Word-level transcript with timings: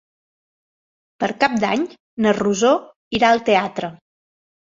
Per 1.23 1.29
Cap 1.43 1.57
d'Any 1.65 1.83
na 2.25 2.33
Rosó 2.37 2.71
irà 3.19 3.29
al 3.35 3.43
teatre. 3.51 3.91